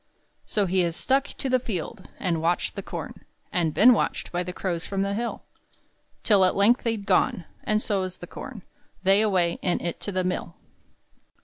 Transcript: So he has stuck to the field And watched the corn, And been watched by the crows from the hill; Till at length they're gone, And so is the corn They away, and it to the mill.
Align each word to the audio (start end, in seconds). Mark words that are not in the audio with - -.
So 0.45 0.65
he 0.65 0.79
has 0.79 0.95
stuck 0.95 1.25
to 1.25 1.47
the 1.47 1.59
field 1.59 2.09
And 2.17 2.41
watched 2.41 2.75
the 2.75 2.81
corn, 2.81 3.23
And 3.53 3.71
been 3.71 3.93
watched 3.93 4.31
by 4.31 4.41
the 4.41 4.51
crows 4.51 4.83
from 4.83 5.03
the 5.03 5.13
hill; 5.13 5.43
Till 6.23 6.43
at 6.43 6.55
length 6.55 6.81
they're 6.81 6.97
gone, 6.97 7.45
And 7.65 7.83
so 7.83 8.01
is 8.01 8.17
the 8.17 8.25
corn 8.25 8.63
They 9.03 9.21
away, 9.21 9.59
and 9.61 9.79
it 9.79 9.99
to 9.99 10.11
the 10.11 10.23
mill. 10.23 10.55